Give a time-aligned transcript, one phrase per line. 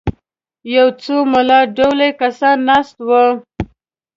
[0.75, 3.25] یو څو ملا ډولي کسان ناست وو.